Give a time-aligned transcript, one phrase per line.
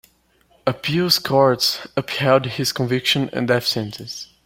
[0.65, 4.29] Appeals courts upheld his conviction and death sentence.